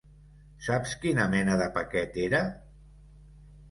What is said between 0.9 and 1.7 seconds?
quina mena de